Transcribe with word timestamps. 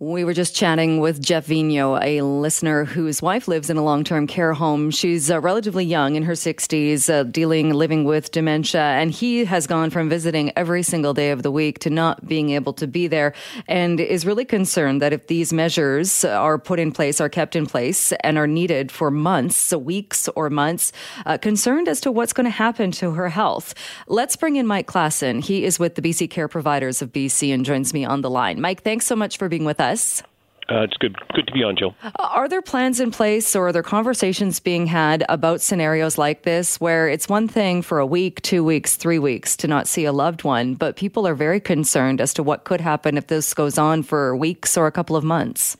We 0.00 0.22
were 0.22 0.32
just 0.32 0.54
chatting 0.54 1.00
with 1.00 1.20
Jeff 1.20 1.48
Vigneault, 1.48 2.04
a 2.04 2.22
listener 2.22 2.84
whose 2.84 3.20
wife 3.20 3.48
lives 3.48 3.68
in 3.68 3.76
a 3.76 3.82
long 3.82 4.04
term 4.04 4.28
care 4.28 4.52
home. 4.52 4.92
She's 4.92 5.28
uh, 5.28 5.40
relatively 5.40 5.84
young, 5.84 6.14
in 6.14 6.22
her 6.22 6.34
60s, 6.34 7.12
uh, 7.12 7.24
dealing, 7.24 7.74
living 7.74 8.04
with 8.04 8.30
dementia, 8.30 8.80
and 8.80 9.10
he 9.10 9.44
has 9.44 9.66
gone 9.66 9.90
from 9.90 10.08
visiting 10.08 10.52
every 10.56 10.84
single 10.84 11.14
day 11.14 11.32
of 11.32 11.42
the 11.42 11.50
week 11.50 11.80
to 11.80 11.90
not 11.90 12.28
being 12.28 12.50
able 12.50 12.72
to 12.74 12.86
be 12.86 13.08
there 13.08 13.34
and 13.66 13.98
is 13.98 14.24
really 14.24 14.44
concerned 14.44 15.02
that 15.02 15.12
if 15.12 15.26
these 15.26 15.52
measures 15.52 16.24
are 16.24 16.60
put 16.60 16.78
in 16.78 16.92
place, 16.92 17.20
are 17.20 17.28
kept 17.28 17.56
in 17.56 17.66
place, 17.66 18.12
and 18.20 18.38
are 18.38 18.46
needed 18.46 18.92
for 18.92 19.10
months, 19.10 19.56
so 19.56 19.78
weeks 19.78 20.28
or 20.36 20.48
months, 20.48 20.92
uh, 21.26 21.36
concerned 21.38 21.88
as 21.88 22.00
to 22.00 22.12
what's 22.12 22.32
going 22.32 22.44
to 22.44 22.50
happen 22.50 22.92
to 22.92 23.10
her 23.10 23.30
health. 23.30 23.74
Let's 24.06 24.36
bring 24.36 24.54
in 24.54 24.64
Mike 24.68 24.86
Klassen. 24.86 25.42
He 25.42 25.64
is 25.64 25.80
with 25.80 25.96
the 25.96 26.02
BC 26.02 26.30
Care 26.30 26.46
Providers 26.46 27.02
of 27.02 27.12
BC 27.12 27.52
and 27.52 27.64
joins 27.64 27.92
me 27.92 28.04
on 28.04 28.20
the 28.20 28.30
line. 28.30 28.60
Mike, 28.60 28.84
thanks 28.84 29.04
so 29.04 29.16
much 29.16 29.38
for 29.38 29.48
being 29.48 29.64
with 29.64 29.80
us 29.80 29.87
us. 29.88 30.22
Uh, 30.70 30.82
it's 30.82 30.98
good. 30.98 31.16
Good 31.32 31.46
to 31.46 31.52
be 31.52 31.62
on, 31.62 31.76
Jill. 31.76 31.94
Are 32.18 32.46
there 32.46 32.60
plans 32.60 33.00
in 33.00 33.10
place, 33.10 33.56
or 33.56 33.68
are 33.68 33.72
there 33.72 33.82
conversations 33.82 34.60
being 34.60 34.86
had 34.86 35.24
about 35.30 35.62
scenarios 35.62 36.18
like 36.18 36.42
this, 36.42 36.78
where 36.78 37.08
it's 37.08 37.26
one 37.26 37.48
thing 37.48 37.80
for 37.80 37.98
a 37.98 38.06
week, 38.06 38.42
two 38.42 38.62
weeks, 38.62 38.96
three 38.96 39.18
weeks 39.18 39.56
to 39.56 39.66
not 39.66 39.88
see 39.88 40.04
a 40.04 40.12
loved 40.12 40.44
one, 40.44 40.74
but 40.74 40.96
people 40.96 41.26
are 41.26 41.34
very 41.34 41.58
concerned 41.58 42.20
as 42.20 42.34
to 42.34 42.42
what 42.42 42.64
could 42.64 42.82
happen 42.82 43.16
if 43.16 43.28
this 43.28 43.54
goes 43.54 43.78
on 43.78 44.02
for 44.02 44.36
weeks 44.36 44.76
or 44.76 44.86
a 44.86 44.92
couple 44.92 45.16
of 45.16 45.24
months? 45.24 45.78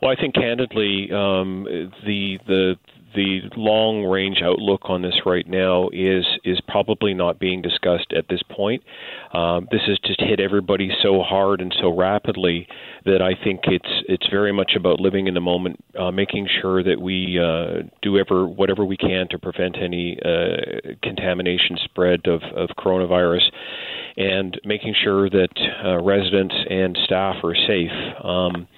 Well, 0.00 0.10
I 0.10 0.16
think 0.16 0.34
candidly, 0.34 1.08
um, 1.12 1.64
the 2.04 2.38
the 2.48 2.76
the 3.14 3.40
long 3.56 4.04
range 4.04 4.38
outlook 4.42 4.82
on 4.84 5.02
this 5.02 5.20
right 5.26 5.46
now 5.46 5.88
is 5.92 6.24
is 6.44 6.60
probably 6.68 7.14
not 7.14 7.38
being 7.38 7.62
discussed 7.62 8.12
at 8.16 8.26
this 8.28 8.42
point. 8.50 8.82
Um, 9.32 9.68
this 9.70 9.82
has 9.86 9.98
just 10.04 10.20
hit 10.20 10.40
everybody 10.40 10.90
so 11.02 11.22
hard 11.22 11.60
and 11.60 11.74
so 11.80 11.96
rapidly 11.96 12.66
that 13.04 13.22
I 13.22 13.32
think 13.42 13.60
it's 13.64 14.04
it's 14.08 14.26
very 14.30 14.52
much 14.52 14.72
about 14.76 15.00
living 15.00 15.26
in 15.26 15.34
the 15.34 15.40
moment, 15.40 15.82
uh, 15.98 16.10
making 16.10 16.48
sure 16.60 16.82
that 16.82 17.00
we 17.00 17.38
uh, 17.38 17.88
do 18.02 18.18
ever 18.18 18.46
whatever 18.46 18.84
we 18.84 18.96
can 18.96 19.28
to 19.30 19.38
prevent 19.38 19.76
any 19.76 20.18
uh, 20.24 20.92
contamination 21.02 21.78
spread 21.84 22.26
of, 22.26 22.42
of 22.56 22.70
coronavirus, 22.78 23.44
and 24.16 24.60
making 24.64 24.94
sure 25.02 25.28
that 25.28 25.48
uh, 25.84 26.02
residents 26.02 26.54
and 26.68 26.98
staff 27.04 27.36
are 27.44 27.56
safe. 27.66 28.24
Um, 28.24 28.68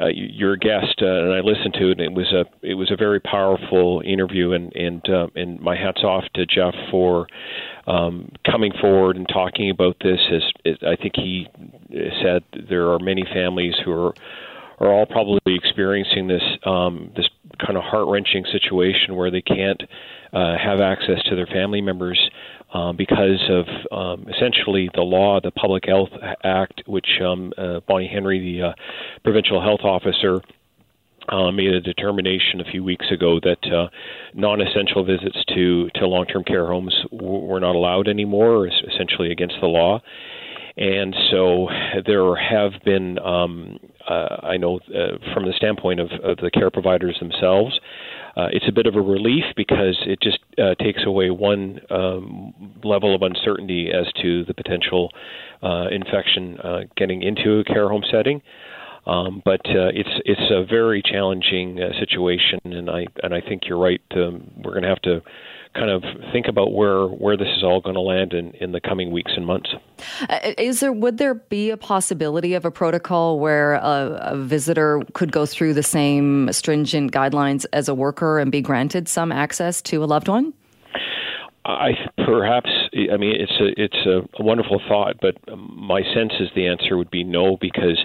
uh, 0.00 0.08
your 0.08 0.56
guest, 0.56 1.02
uh, 1.02 1.06
and 1.06 1.32
I 1.32 1.40
listened 1.40 1.74
to 1.74 1.90
it. 1.90 2.00
And 2.00 2.00
it 2.00 2.12
was 2.12 2.32
a 2.32 2.44
it 2.66 2.74
was 2.74 2.90
a 2.90 2.96
very 2.96 3.20
powerful 3.20 4.02
interview, 4.04 4.52
and 4.52 4.72
and 4.74 5.08
uh, 5.08 5.26
and 5.34 5.60
my 5.60 5.76
hats 5.76 6.02
off 6.02 6.24
to 6.34 6.46
Jeff 6.46 6.74
for 6.90 7.26
um, 7.86 8.30
coming 8.50 8.72
forward 8.80 9.16
and 9.16 9.28
talking 9.28 9.70
about 9.70 9.96
this. 10.00 10.20
As, 10.32 10.42
as 10.64 10.76
I 10.82 10.96
think 10.96 11.14
he 11.16 11.46
said, 12.22 12.44
there 12.68 12.92
are 12.92 12.98
many 12.98 13.24
families 13.32 13.74
who 13.84 13.92
are 13.92 14.14
are 14.80 14.92
all 14.92 15.06
probably 15.06 15.54
experiencing 15.54 16.26
this 16.26 16.42
um, 16.64 17.12
this 17.16 17.28
kind 17.64 17.76
of 17.76 17.84
heart 17.84 18.08
wrenching 18.08 18.44
situation 18.50 19.14
where 19.14 19.30
they 19.30 19.42
can't 19.42 19.82
uh, 20.32 20.56
have 20.56 20.80
access 20.80 21.22
to 21.24 21.36
their 21.36 21.46
family 21.46 21.80
members 21.80 22.18
um, 22.72 22.96
because 22.96 23.42
of 23.50 23.66
um, 23.92 24.26
essentially 24.28 24.88
the 24.94 25.02
law, 25.02 25.40
the 25.40 25.50
Public 25.50 25.84
Health 25.86 26.10
Act, 26.44 26.82
which 26.86 27.20
um, 27.22 27.52
uh, 27.58 27.80
Bonnie 27.86 28.08
Henry, 28.08 28.38
the 28.40 28.68
uh, 28.68 28.72
provincial 29.22 29.60
health 29.60 29.80
officer, 29.82 30.40
uh, 31.28 31.50
made 31.50 31.72
a 31.72 31.80
determination 31.80 32.60
a 32.60 32.64
few 32.64 32.82
weeks 32.82 33.06
ago 33.10 33.38
that 33.40 33.72
uh, 33.72 33.88
non-essential 34.34 35.04
visits 35.04 35.44
to 35.54 35.88
to 35.94 36.06
long-term 36.06 36.44
care 36.44 36.66
homes 36.66 36.94
w- 37.10 37.44
were 37.44 37.60
not 37.60 37.74
allowed 37.74 38.08
anymore, 38.08 38.66
essentially 38.66 39.30
against 39.30 39.56
the 39.60 39.66
law. 39.66 40.00
And 40.76 41.14
so 41.30 41.68
there 42.06 42.34
have 42.36 42.72
been, 42.84 43.18
um, 43.18 43.78
uh, 44.10 44.40
I 44.42 44.56
know, 44.56 44.80
uh, 44.88 45.32
from 45.32 45.46
the 45.46 45.52
standpoint 45.56 46.00
of, 46.00 46.10
of 46.24 46.38
the 46.38 46.50
care 46.50 46.70
providers 46.70 47.16
themselves, 47.20 47.78
uh, 48.36 48.48
it's 48.52 48.66
a 48.68 48.72
bit 48.72 48.86
of 48.86 48.96
a 48.96 49.00
relief 49.00 49.44
because 49.56 49.96
it 50.06 50.20
just 50.20 50.38
uh, 50.58 50.74
takes 50.82 51.04
away 51.04 51.30
one 51.30 51.80
um, 51.90 52.52
level 52.82 53.14
of 53.14 53.22
uncertainty 53.22 53.90
as 53.92 54.12
to 54.22 54.44
the 54.44 54.54
potential 54.54 55.10
uh, 55.62 55.86
infection 55.90 56.58
uh, 56.60 56.80
getting 56.96 57.22
into 57.22 57.60
a 57.60 57.64
care 57.64 57.88
home 57.88 58.02
setting. 58.10 58.42
Um, 59.06 59.42
but 59.44 59.60
uh, 59.66 59.90
it's 59.94 60.20
it's 60.24 60.50
a 60.50 60.64
very 60.64 61.02
challenging 61.02 61.80
uh, 61.80 61.98
situation, 61.98 62.60
and 62.64 62.90
I 62.90 63.06
and 63.22 63.34
I 63.34 63.40
think 63.40 63.62
you're 63.66 63.78
right. 63.78 64.02
Um, 64.14 64.50
we're 64.58 64.72
going 64.72 64.82
to 64.82 64.88
have 64.88 65.02
to 65.02 65.22
kind 65.74 65.90
of 65.90 66.02
think 66.32 66.46
about 66.48 66.72
where 66.72 67.06
where 67.06 67.36
this 67.36 67.48
is 67.56 67.62
all 67.62 67.80
going 67.80 67.94
to 67.94 68.00
land 68.00 68.32
in, 68.32 68.50
in 68.60 68.72
the 68.72 68.80
coming 68.80 69.10
weeks 69.10 69.32
and 69.36 69.46
months. 69.46 69.70
Uh, 70.28 70.52
is 70.58 70.80
there 70.80 70.92
would 70.92 71.18
there 71.18 71.34
be 71.34 71.70
a 71.70 71.76
possibility 71.76 72.54
of 72.54 72.64
a 72.64 72.70
protocol 72.70 73.38
where 73.38 73.74
a, 73.74 74.32
a, 74.32 74.36
visitor 74.36 75.02
could 75.12 75.30
go 75.30 75.46
through 75.46 75.74
the 75.74 75.82
same 75.82 76.52
stringent 76.52 77.12
guidelines 77.12 77.66
as 77.72 77.88
a 77.88 77.94
worker 77.94 78.38
and 78.38 78.50
be 78.50 78.60
granted 78.60 79.08
some 79.08 79.30
access 79.30 79.80
to 79.82 80.02
a 80.02 80.06
loved 80.06 80.28
one? 80.28 80.52
I 81.70 81.92
perhaps 82.24 82.70
I 82.94 83.16
mean 83.16 83.36
it's 83.38 83.52
a 83.60 83.82
it's 83.82 84.06
a, 84.38 84.42
wonderful 84.42 84.80
thought, 84.88 85.16
but 85.20 85.36
my 85.56 86.02
sense 86.14 86.32
is 86.40 86.48
the 86.54 86.66
answer 86.66 86.96
would 86.96 87.10
be 87.10 87.24
no 87.24 87.56
because 87.60 87.98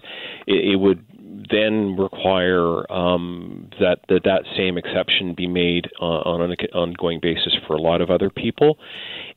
it, 0.47 0.73
it 0.73 0.75
would 0.79 1.05
then 1.49 1.95
require 1.97 2.91
um, 2.91 3.69
that, 3.79 3.99
that 4.09 4.23
that 4.23 4.43
same 4.57 4.77
exception 4.77 5.33
be 5.35 5.47
made 5.47 5.89
uh, 6.01 6.05
on 6.05 6.41
an 6.41 6.55
ongoing 6.73 7.19
basis 7.21 7.53
for 7.67 7.75
a 7.75 7.81
lot 7.81 8.01
of 8.01 8.09
other 8.09 8.29
people. 8.29 8.77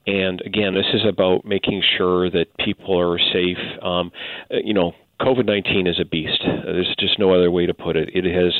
And 0.06 0.40
again, 0.42 0.74
this 0.74 0.86
is 0.94 1.02
about 1.06 1.44
making 1.44 1.82
sure 1.96 2.30
that 2.30 2.46
people 2.58 2.98
are 2.98 3.18
safe. 3.18 3.58
Um, 3.82 4.10
you 4.50 4.74
know, 4.74 4.92
COVID 5.20 5.46
19 5.46 5.86
is 5.88 5.98
a 6.00 6.04
beast. 6.04 6.42
There's 6.44 6.94
just 6.98 7.18
no 7.18 7.34
other 7.34 7.50
way 7.50 7.66
to 7.66 7.74
put 7.74 7.96
it. 7.96 8.08
It 8.14 8.24
has 8.24 8.52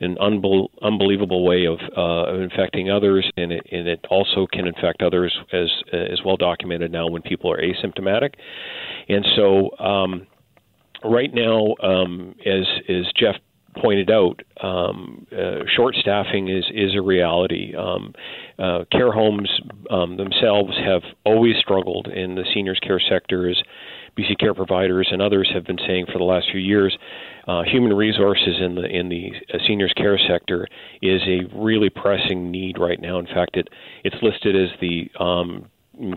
an 0.00 0.16
unbel- 0.20 0.68
unbelievable 0.82 1.44
way 1.44 1.64
of, 1.66 1.78
uh, 1.96 2.34
infecting 2.38 2.90
others, 2.90 3.30
and 3.36 3.50
it, 3.50 3.66
and 3.72 3.88
it 3.88 4.04
also 4.10 4.46
can 4.46 4.66
infect 4.66 5.02
others 5.02 5.34
as, 5.52 5.70
as 5.92 6.20
well 6.24 6.36
documented 6.36 6.92
now 6.92 7.06
when 7.06 7.22
people 7.22 7.50
are 7.50 7.62
asymptomatic. 7.62 8.34
And 9.08 9.26
so, 9.36 9.70
um, 9.78 10.26
right 11.02 11.32
now, 11.32 11.74
um, 11.82 12.34
as 12.44 12.66
as 12.88 13.06
Jeff 13.16 13.36
pointed 13.80 14.10
out, 14.10 14.42
um, 14.60 15.26
uh, 15.32 15.60
short 15.74 15.94
staffing 15.94 16.48
is 16.48 16.64
is 16.74 16.94
a 16.94 17.00
reality. 17.00 17.74
Um, 17.74 18.14
uh, 18.58 18.84
care 18.92 19.12
homes 19.12 19.50
um, 19.90 20.16
themselves 20.16 20.76
have 20.84 21.02
always 21.24 21.56
struggled 21.58 22.08
in 22.08 22.34
the 22.34 22.44
seniors 22.52 22.78
care 22.80 23.00
sector, 23.00 23.48
BC 24.16 24.38
Care 24.38 24.54
providers 24.54 25.08
and 25.10 25.22
others 25.22 25.50
have 25.54 25.64
been 25.64 25.78
saying 25.86 26.06
for 26.12 26.18
the 26.18 26.24
last 26.24 26.46
few 26.50 26.60
years. 26.60 26.96
Uh, 27.48 27.62
human 27.62 27.92
resources 27.92 28.56
in 28.60 28.74
the 28.74 28.84
in 28.84 29.08
the 29.08 29.32
uh, 29.52 29.58
seniors 29.66 29.92
care 29.96 30.18
sector 30.28 30.66
is 31.00 31.20
a 31.26 31.44
really 31.56 31.90
pressing 31.90 32.50
need 32.50 32.78
right 32.78 33.00
now. 33.00 33.18
In 33.18 33.26
fact, 33.26 33.56
it 33.56 33.68
it's 34.04 34.16
listed 34.22 34.54
as 34.54 34.68
the 34.80 35.10
um, 35.18 35.68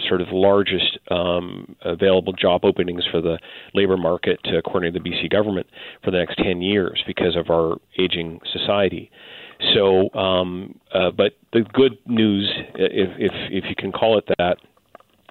sort 0.07 0.21
of 0.21 0.27
largest 0.31 0.97
um, 1.11 1.75
available 1.81 2.33
job 2.33 2.63
openings 2.63 3.03
for 3.11 3.21
the 3.21 3.37
labor 3.73 3.97
market, 3.97 4.39
according 4.57 4.93
to 4.93 4.99
the 4.99 5.09
BC 5.09 5.29
government, 5.29 5.67
for 6.03 6.11
the 6.11 6.17
next 6.17 6.37
10 6.37 6.61
years 6.61 7.03
because 7.05 7.35
of 7.35 7.49
our 7.49 7.77
aging 7.99 8.39
society. 8.51 9.11
So, 9.73 10.13
um, 10.13 10.79
uh, 10.93 11.11
but 11.11 11.33
the 11.53 11.61
good 11.73 11.97
news, 12.05 12.51
if, 12.75 13.09
if, 13.17 13.31
if 13.51 13.63
you 13.69 13.75
can 13.75 13.91
call 13.91 14.17
it 14.17 14.25
that, 14.37 14.57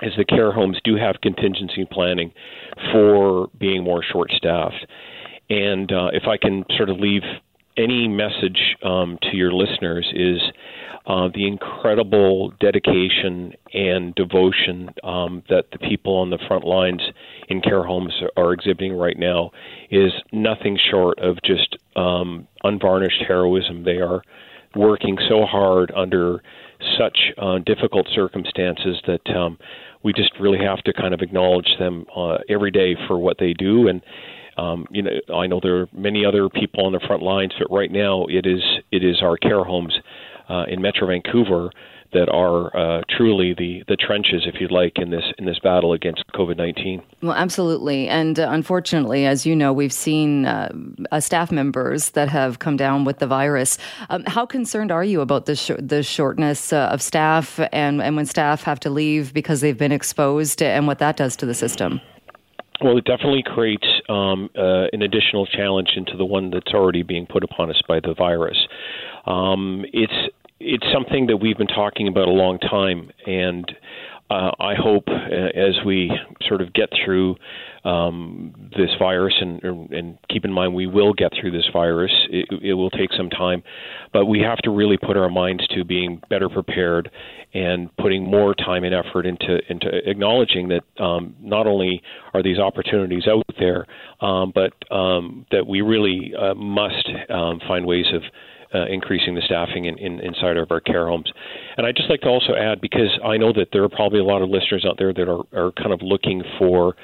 is 0.02 0.12
the 0.16 0.24
care 0.24 0.52
homes 0.52 0.78
do 0.84 0.96
have 0.96 1.20
contingency 1.22 1.86
planning 1.90 2.32
for 2.92 3.48
being 3.58 3.84
more 3.84 4.02
short 4.02 4.30
staffed. 4.32 4.86
And 5.50 5.92
uh, 5.92 6.10
if 6.12 6.24
I 6.26 6.36
can 6.36 6.64
sort 6.76 6.90
of 6.90 6.98
leave 6.98 7.22
any 7.76 8.08
message 8.08 8.76
um, 8.82 9.18
to 9.22 9.36
your 9.36 9.52
listeners 9.52 10.06
is 10.14 10.40
uh, 11.06 11.28
the 11.34 11.46
incredible 11.46 12.52
dedication 12.60 13.52
and 13.74 14.14
devotion 14.14 14.88
um, 15.02 15.42
that 15.50 15.66
the 15.72 15.78
people 15.78 16.16
on 16.16 16.30
the 16.30 16.38
front 16.48 16.64
lines 16.64 17.02
in 17.48 17.60
care 17.60 17.82
homes 17.82 18.12
are, 18.36 18.52
exhibiting 18.52 18.96
right 18.96 19.18
now 19.18 19.50
is 19.90 20.12
nothing 20.32 20.78
short 20.90 21.18
of 21.18 21.36
just 21.44 21.76
um, 21.96 22.46
unvarnished 22.62 23.22
heroism. 23.26 23.84
They 23.84 23.98
are 23.98 24.22
working 24.76 25.18
so 25.28 25.44
hard 25.44 25.92
under 25.96 26.42
such 26.98 27.18
uh, 27.38 27.58
difficult 27.64 28.08
circumstances 28.14 29.00
that 29.06 29.36
um, 29.36 29.58
we 30.02 30.12
just 30.12 30.32
really 30.38 30.58
have 30.58 30.82
to 30.82 30.92
kind 30.92 31.14
of 31.14 31.20
acknowledge 31.20 31.68
them 31.78 32.04
uh, 32.16 32.38
every 32.48 32.70
day 32.70 32.96
for 33.06 33.18
what 33.18 33.38
they 33.38 33.52
do. 33.52 33.88
And 33.88 34.02
um, 34.56 34.86
you 34.90 35.02
know, 35.02 35.10
I 35.34 35.46
know 35.46 35.58
there 35.60 35.80
are 35.80 35.88
many 35.92 36.24
other 36.24 36.48
people 36.48 36.86
on 36.86 36.92
the 36.92 37.00
front 37.06 37.22
lines, 37.22 37.52
but 37.58 37.74
right 37.74 37.90
now 37.90 38.26
it 38.26 38.46
is 38.46 38.62
it 38.92 39.02
is 39.02 39.20
our 39.20 39.36
care 39.36 39.64
homes 39.64 39.94
uh, 40.48 40.64
in 40.68 40.80
Metro 40.80 41.08
Vancouver 41.08 41.70
that 42.14 42.28
are 42.30 42.74
uh, 42.74 43.02
truly 43.16 43.54
the 43.54 43.84
the 43.86 43.96
trenches, 43.96 44.44
if 44.46 44.60
you'd 44.60 44.70
like, 44.70 44.92
in 44.96 45.10
this 45.10 45.24
in 45.38 45.44
this 45.44 45.58
battle 45.58 45.92
against 45.92 46.24
COVID 46.34 46.56
nineteen. 46.56 47.02
Well, 47.22 47.34
absolutely, 47.34 48.08
and 48.08 48.38
uh, 48.40 48.48
unfortunately, 48.50 49.26
as 49.26 49.44
you 49.44 49.54
know, 49.54 49.72
we've 49.72 49.92
seen 49.92 50.46
uh, 50.46 50.70
staff 51.20 51.52
members 51.52 52.10
that 52.10 52.28
have 52.28 52.58
come 52.58 52.76
down 52.76 53.04
with 53.04 53.18
the 53.18 53.26
virus. 53.26 53.78
Um, 54.08 54.24
how 54.26 54.46
concerned 54.46 54.90
are 54.90 55.04
you 55.04 55.20
about 55.20 55.46
the 55.46 55.56
sh- 55.56 55.72
the 55.78 56.02
shortness 56.02 56.72
uh, 56.72 56.88
of 56.90 57.02
staff 57.02 57.60
and 57.72 58.00
and 58.00 58.16
when 58.16 58.26
staff 58.26 58.62
have 58.62 58.80
to 58.80 58.90
leave 58.90 59.34
because 59.34 59.60
they've 59.60 59.78
been 59.78 59.92
exposed, 59.92 60.62
and 60.62 60.86
what 60.86 60.98
that 61.00 61.16
does 61.16 61.36
to 61.36 61.46
the 61.46 61.54
system? 61.54 62.00
Well, 62.80 62.98
it 62.98 63.04
definitely 63.04 63.44
creates 63.44 63.86
um, 64.08 64.50
uh, 64.58 64.86
an 64.92 65.02
additional 65.02 65.46
challenge 65.46 65.90
into 65.96 66.16
the 66.16 66.24
one 66.24 66.50
that's 66.50 66.74
already 66.74 67.02
being 67.02 67.24
put 67.24 67.44
upon 67.44 67.70
us 67.70 67.80
by 67.86 68.00
the 68.00 68.14
virus. 68.14 68.58
Um, 69.26 69.84
it's 69.92 70.12
it's 70.64 70.86
something 70.92 71.26
that 71.26 71.36
we've 71.36 71.58
been 71.58 71.66
talking 71.66 72.08
about 72.08 72.26
a 72.26 72.32
long 72.32 72.58
time, 72.58 73.10
and 73.26 73.70
uh, 74.30 74.50
I 74.58 74.74
hope 74.74 75.04
uh, 75.08 75.12
as 75.54 75.84
we 75.84 76.10
sort 76.48 76.62
of 76.62 76.72
get 76.72 76.88
through 77.04 77.36
um, 77.84 78.70
this 78.74 78.88
virus, 78.98 79.34
and, 79.38 79.62
and 79.62 80.18
keep 80.30 80.46
in 80.46 80.52
mind 80.52 80.74
we 80.74 80.86
will 80.86 81.12
get 81.12 81.32
through 81.38 81.50
this 81.50 81.68
virus. 81.70 82.10
It, 82.30 82.48
it 82.62 82.74
will 82.74 82.88
take 82.88 83.12
some 83.12 83.28
time, 83.28 83.62
but 84.14 84.24
we 84.24 84.40
have 84.40 84.58
to 84.58 84.70
really 84.70 84.96
put 84.96 85.18
our 85.18 85.28
minds 85.28 85.66
to 85.68 85.84
being 85.84 86.22
better 86.30 86.48
prepared 86.48 87.10
and 87.52 87.94
putting 87.98 88.24
more 88.24 88.54
time 88.54 88.84
and 88.84 88.94
effort 88.94 89.26
into 89.26 89.58
into 89.68 89.88
acknowledging 90.08 90.68
that 90.68 91.02
um, 91.02 91.36
not 91.40 91.66
only 91.66 92.02
are 92.32 92.42
these 92.42 92.58
opportunities 92.58 93.28
out 93.28 93.44
there, 93.58 93.86
um, 94.22 94.52
but 94.54 94.72
um, 94.90 95.44
that 95.50 95.66
we 95.66 95.82
really 95.82 96.32
uh, 96.34 96.54
must 96.54 97.10
um, 97.28 97.60
find 97.68 97.84
ways 97.84 98.06
of 98.14 98.22
uh, 98.74 98.86
increasing 98.86 99.34
the 99.34 99.42
staffing 99.42 99.84
in, 99.84 99.96
in, 99.98 100.20
inside 100.20 100.56
of 100.56 100.70
our 100.70 100.80
care 100.80 101.06
homes. 101.06 101.30
And 101.76 101.86
I'd 101.86 101.96
just 101.96 102.10
like 102.10 102.20
to 102.22 102.28
also 102.28 102.54
add, 102.54 102.80
because 102.80 103.18
I 103.24 103.36
know 103.36 103.52
that 103.52 103.68
there 103.72 103.84
are 103.84 103.88
probably 103.88 104.18
a 104.18 104.24
lot 104.24 104.42
of 104.42 104.50
listeners 104.50 104.84
out 104.84 104.96
there 104.98 105.12
that 105.12 105.28
are, 105.28 105.66
are 105.66 105.72
kind 105.72 105.92
of 105.92 106.02
looking 106.02 106.42
for 106.58 106.96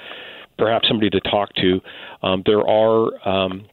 perhaps 0.59 0.89
somebody 0.89 1.11
to 1.11 1.21
talk 1.21 1.55
to. 1.55 1.81
Um, 2.23 2.43
there 2.45 2.67
are 2.67 3.29
um, 3.29 3.67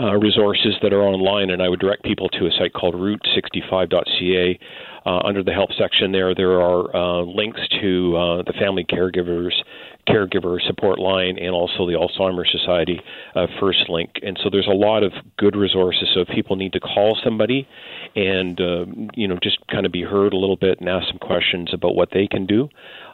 uh, 0.00 0.16
resources 0.16 0.74
that 0.82 0.92
are 0.92 1.02
online, 1.02 1.50
and 1.50 1.62
I 1.62 1.68
would 1.68 1.80
direct 1.80 2.04
people 2.04 2.28
to 2.30 2.46
a 2.46 2.50
site 2.58 2.72
called 2.72 2.94
route65.ca. 2.94 4.58
Uh, 5.06 5.18
under 5.24 5.42
the 5.42 5.52
help 5.52 5.70
section 5.78 6.12
there, 6.12 6.34
there 6.34 6.60
are 6.60 6.94
uh, 6.94 7.22
links 7.22 7.60
to 7.80 8.16
uh, 8.16 8.42
the 8.42 8.52
Family 8.58 8.84
Caregivers 8.84 9.52
caregiver 10.08 10.60
support 10.66 10.98
line 10.98 11.38
and 11.38 11.50
also 11.50 11.86
the 11.86 11.92
Alzheimer's 11.92 12.50
Society 12.50 13.00
uh, 13.34 13.46
First 13.60 13.88
Link. 13.88 14.10
And 14.22 14.38
so 14.42 14.50
there's 14.50 14.66
a 14.66 14.74
lot 14.74 15.02
of 15.02 15.12
good 15.38 15.56
resources. 15.56 16.08
So 16.14 16.20
if 16.20 16.28
people 16.28 16.56
need 16.56 16.72
to 16.72 16.80
call 16.80 17.18
somebody 17.22 17.68
and 18.16 18.60
uh, 18.60 18.86
you 19.14 19.28
know 19.28 19.38
just 19.42 19.58
kind 19.68 19.86
of 19.86 19.92
be 19.92 20.02
heard 20.02 20.32
a 20.32 20.36
little 20.36 20.56
bit 20.56 20.80
and 20.80 20.88
ask 20.88 21.08
some 21.08 21.18
questions 21.18 21.70
about 21.72 21.94
what 21.94 22.10
they 22.12 22.26
can 22.26 22.46
do, 22.46 22.68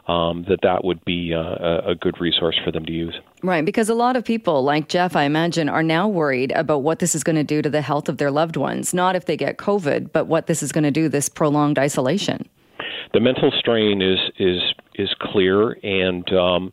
um, 0.07 0.45
that 0.47 0.59
that 0.63 0.83
would 0.83 1.03
be 1.05 1.33
uh, 1.33 1.81
a 1.85 1.95
good 1.95 2.19
resource 2.19 2.59
for 2.63 2.71
them 2.71 2.85
to 2.85 2.91
use. 2.91 3.15
Right, 3.43 3.65
because 3.65 3.89
a 3.89 3.93
lot 3.93 4.15
of 4.15 4.23
people, 4.23 4.63
like 4.63 4.87
Jeff, 4.87 5.15
I 5.15 5.23
imagine, 5.23 5.69
are 5.69 5.83
now 5.83 6.07
worried 6.07 6.51
about 6.53 6.79
what 6.79 6.99
this 6.99 7.13
is 7.13 7.23
going 7.23 7.35
to 7.35 7.43
do 7.43 7.61
to 7.61 7.69
the 7.69 7.81
health 7.81 8.09
of 8.09 8.17
their 8.17 8.31
loved 8.31 8.55
ones. 8.55 8.93
Not 8.93 9.15
if 9.15 9.25
they 9.25 9.37
get 9.37 9.57
COVID, 9.57 10.11
but 10.11 10.25
what 10.25 10.47
this 10.47 10.63
is 10.63 10.71
going 10.71 10.85
to 10.85 10.91
do 10.91 11.09
this 11.09 11.29
prolonged 11.29 11.77
isolation 11.77 12.49
the 13.13 13.19
mental 13.19 13.51
strain 13.57 14.01
is 14.01 14.19
is 14.37 14.61
is 14.95 15.09
clear, 15.19 15.71
and 15.83 16.31
um, 16.33 16.71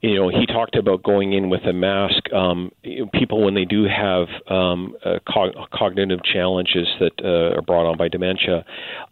you 0.00 0.14
know 0.14 0.28
he 0.28 0.46
talked 0.46 0.76
about 0.76 1.02
going 1.02 1.32
in 1.32 1.50
with 1.50 1.62
a 1.64 1.72
mask. 1.72 2.32
Um, 2.32 2.72
people 3.12 3.44
when 3.44 3.54
they 3.54 3.64
do 3.64 3.84
have 3.84 4.28
um, 4.48 4.96
uh, 5.04 5.18
co- 5.32 5.66
cognitive 5.72 6.20
challenges 6.24 6.86
that 7.00 7.12
uh, 7.22 7.56
are 7.56 7.62
brought 7.62 7.88
on 7.88 7.96
by 7.96 8.08
dementia, 8.08 8.64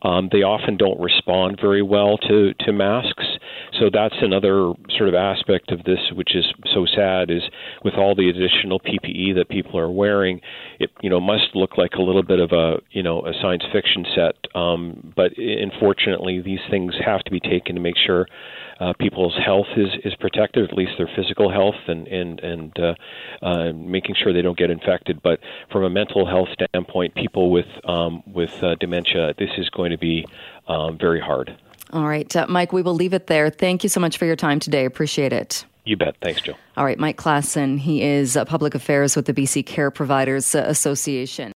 um, 0.03 0.29
they 0.33 0.43
often 0.43 0.77
don't 0.77 1.01
respond 1.01 1.59
very 1.61 1.83
well 1.83 2.17
to 2.19 2.55
to 2.55 2.73
masks. 2.73 3.25
So 3.79 3.91
that's 3.93 4.15
another 4.21 4.73
sort 4.97 5.09
of 5.09 5.15
aspect 5.15 5.73
of 5.73 5.83
this, 5.85 5.99
which 6.13 6.37
is 6.37 6.45
so 6.73 6.87
sad, 6.87 7.31
is 7.31 7.43
with 7.83 7.95
all 7.95 8.15
the 8.15 8.29
additional 8.29 8.79
PPE 8.79 9.35
that 9.35 9.49
people 9.49 9.79
are 9.79 9.91
wearing, 9.91 10.41
it 10.79 10.91
you 11.03 11.11
know 11.11 11.21
must 11.21 11.55
look 11.55 11.77
like 11.77 11.95
a 11.95 12.03
little 12.03 12.23
bit 12.23 12.39
of 12.39 12.53
a 12.53 12.81
you 12.91 13.03
know 13.03 13.27
a 13.27 13.33
science 13.41 13.65
fiction 13.73 14.05
set. 14.15 14.37
Um, 14.55 15.13
but 15.17 15.37
unfortunately, 15.37 16.41
these 16.41 16.61
things 16.71 16.95
have 17.05 17.23
to 17.23 17.31
be 17.31 17.41
taken 17.41 17.75
to 17.75 17.81
make 17.81 17.97
sure 17.97 18.27
uh, 18.81 18.93
people's 18.99 19.37
health 19.45 19.67
is 19.77 19.89
is 20.05 20.15
protected, 20.17 20.71
at 20.71 20.77
least 20.77 20.93
their 20.97 21.11
physical 21.17 21.51
health, 21.51 21.89
and 21.89 22.07
and 22.07 22.41
and 22.41 22.79
uh, 22.79 22.95
uh, 23.43 23.73
making 23.73 24.15
sure 24.15 24.33
they 24.33 24.43
don't 24.43 24.59
get 24.59 24.71
infected. 24.71 25.21
But 25.23 25.41
from 25.73 25.85
a 25.85 25.91
mental 25.91 26.27
health 26.27 26.49
standpoint, 26.53 27.15
people 27.15 27.51
with 27.51 27.69
um, 27.85 28.23
with 28.27 28.63
uh, 28.63 28.77
dementia, 28.77 29.35
this 29.39 29.51
is 29.59 29.69
going 29.71 29.91
to 29.91 29.99
be 29.99 30.25
um, 30.69 30.97
very 30.99 31.21
hard. 31.21 31.57
All 31.95 32.09
right, 32.09 32.35
uh, 32.35 32.47
Mike, 32.49 32.73
we 32.73 32.83
will 32.83 32.95
leave 32.95 33.15
it 33.15 33.29
there. 33.29 33.51
Thank 33.51 33.85
you 33.85 33.89
so 33.89 34.01
much 34.01 34.19
for 34.19 34.27
your 34.27 34.35
time 34.35 34.59
today. 34.59 34.85
Appreciate 34.85 35.33
it. 35.33 35.65
You 35.85 35.97
bet. 35.97 36.17
Thanks, 36.21 36.41
Joe. 36.41 36.55
All 36.77 36.85
right, 36.85 36.99
Mike 36.99 37.19
Klassen. 37.19 37.79
He 37.79 38.03
is 38.03 38.37
uh, 38.37 38.45
public 38.47 38.75
affairs 38.75 39.15
with 39.15 39.27
the 39.27 39.35
BC 39.35 39.65
Care 39.65 39.91
Providers 39.91 40.55
uh, 40.55 40.65
Association. 40.67 41.53